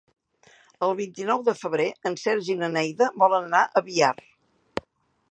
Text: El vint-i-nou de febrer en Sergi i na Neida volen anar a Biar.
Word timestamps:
El 0.85 0.93
vint-i-nou 0.99 1.43
de 1.49 1.53
febrer 1.59 1.85
en 2.09 2.17
Sergi 2.21 2.51
i 2.53 2.55
na 2.61 2.69
Neida 2.77 3.09
volen 3.25 3.45
anar 3.49 3.61
a 3.67 3.83
Biar. 3.91 4.11